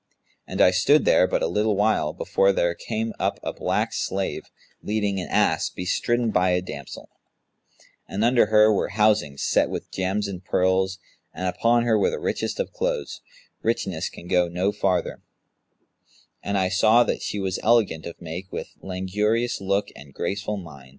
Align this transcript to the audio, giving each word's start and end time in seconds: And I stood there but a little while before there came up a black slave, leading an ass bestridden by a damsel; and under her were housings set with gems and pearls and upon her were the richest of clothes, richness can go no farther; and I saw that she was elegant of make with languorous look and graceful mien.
And 0.47 0.61
I 0.61 0.71
stood 0.71 1.05
there 1.05 1.27
but 1.27 1.43
a 1.43 1.47
little 1.47 1.75
while 1.75 2.11
before 2.11 2.51
there 2.51 2.73
came 2.73 3.13
up 3.19 3.39
a 3.43 3.53
black 3.53 3.93
slave, 3.93 4.45
leading 4.81 5.19
an 5.19 5.27
ass 5.27 5.69
bestridden 5.69 6.31
by 6.31 6.49
a 6.53 6.61
damsel; 6.63 7.07
and 8.07 8.23
under 8.25 8.47
her 8.47 8.73
were 8.73 8.89
housings 8.89 9.43
set 9.43 9.69
with 9.69 9.91
gems 9.91 10.27
and 10.27 10.43
pearls 10.43 10.97
and 11.35 11.45
upon 11.47 11.83
her 11.83 11.99
were 11.99 12.09
the 12.09 12.17
richest 12.19 12.59
of 12.59 12.73
clothes, 12.73 13.21
richness 13.61 14.09
can 14.09 14.27
go 14.27 14.47
no 14.47 14.71
farther; 14.71 15.21
and 16.41 16.57
I 16.57 16.67
saw 16.69 17.03
that 17.03 17.21
she 17.21 17.39
was 17.39 17.59
elegant 17.61 18.07
of 18.07 18.19
make 18.19 18.51
with 18.51 18.69
languorous 18.81 19.61
look 19.61 19.89
and 19.95 20.15
graceful 20.15 20.57
mien. 20.57 20.89